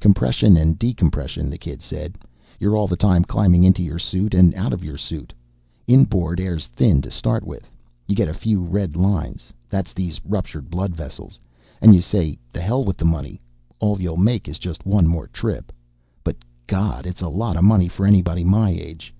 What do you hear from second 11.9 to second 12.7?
you say the